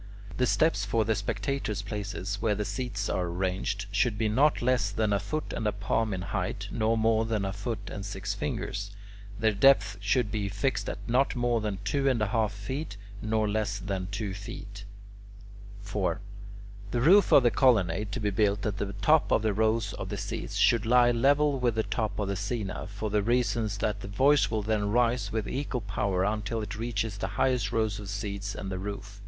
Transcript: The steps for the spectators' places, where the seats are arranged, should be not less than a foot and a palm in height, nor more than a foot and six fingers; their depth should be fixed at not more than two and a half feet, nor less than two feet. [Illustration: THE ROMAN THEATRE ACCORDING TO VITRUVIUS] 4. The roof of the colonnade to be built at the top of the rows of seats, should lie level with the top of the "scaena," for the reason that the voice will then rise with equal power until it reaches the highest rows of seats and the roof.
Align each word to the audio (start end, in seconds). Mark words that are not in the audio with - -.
The 0.37 0.47
steps 0.47 0.83
for 0.83 1.05
the 1.05 1.13
spectators' 1.13 1.83
places, 1.83 2.41
where 2.41 2.55
the 2.55 2.65
seats 2.65 3.07
are 3.07 3.27
arranged, 3.27 3.85
should 3.91 4.17
be 4.17 4.27
not 4.29 4.63
less 4.63 4.89
than 4.89 5.13
a 5.13 5.19
foot 5.19 5.53
and 5.53 5.67
a 5.67 5.71
palm 5.71 6.11
in 6.11 6.23
height, 6.23 6.67
nor 6.71 6.97
more 6.97 7.23
than 7.23 7.45
a 7.45 7.53
foot 7.53 7.87
and 7.91 8.03
six 8.03 8.33
fingers; 8.33 8.95
their 9.37 9.51
depth 9.51 9.97
should 10.01 10.31
be 10.31 10.49
fixed 10.49 10.89
at 10.89 10.97
not 11.07 11.35
more 11.35 11.61
than 11.61 11.77
two 11.83 12.09
and 12.09 12.19
a 12.19 12.25
half 12.25 12.51
feet, 12.51 12.97
nor 13.21 13.47
less 13.47 13.77
than 13.77 14.07
two 14.09 14.33
feet. 14.33 14.85
[Illustration: 15.81 16.19
THE 16.89 16.99
ROMAN 16.99 16.99
THEATRE 16.99 16.99
ACCORDING 16.99 16.99
TO 16.99 16.99
VITRUVIUS] 16.99 17.03
4. 17.03 17.03
The 17.03 17.09
roof 17.11 17.31
of 17.31 17.43
the 17.43 17.51
colonnade 17.51 18.11
to 18.11 18.19
be 18.19 18.29
built 18.31 18.65
at 18.65 18.77
the 18.77 18.93
top 19.05 19.31
of 19.31 19.43
the 19.43 19.53
rows 19.53 19.93
of 19.93 20.19
seats, 20.19 20.55
should 20.55 20.87
lie 20.87 21.11
level 21.11 21.59
with 21.59 21.75
the 21.75 21.83
top 21.83 22.17
of 22.17 22.27
the 22.27 22.33
"scaena," 22.35 22.87
for 22.89 23.11
the 23.11 23.21
reason 23.21 23.69
that 23.77 23.99
the 24.01 24.07
voice 24.07 24.49
will 24.49 24.63
then 24.63 24.89
rise 24.89 25.31
with 25.31 25.47
equal 25.47 25.81
power 25.81 26.23
until 26.23 26.59
it 26.63 26.75
reaches 26.75 27.19
the 27.19 27.27
highest 27.37 27.71
rows 27.71 27.99
of 27.99 28.09
seats 28.09 28.55
and 28.55 28.71
the 28.71 28.79
roof. 28.79 29.19